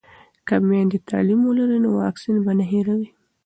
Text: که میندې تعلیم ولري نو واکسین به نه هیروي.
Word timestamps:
که 0.47 0.55
میندې 0.67 0.97
تعلیم 1.09 1.39
ولري 1.45 1.77
نو 1.83 1.89
واکسین 2.01 2.35
به 2.45 2.51
نه 2.57 2.65
هیروي. 2.71 3.07